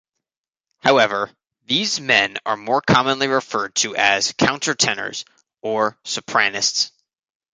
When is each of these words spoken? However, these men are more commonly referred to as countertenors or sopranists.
However, 0.79 1.29
these 1.67 1.99
men 2.01 2.37
are 2.43 2.57
more 2.57 2.81
commonly 2.81 3.27
referred 3.27 3.75
to 3.75 3.95
as 3.95 4.31
countertenors 4.33 5.25
or 5.61 5.95
sopranists. 6.03 6.89